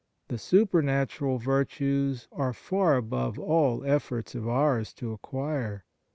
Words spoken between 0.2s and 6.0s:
The supernatural virtues are far above all efforts of ours to acquire.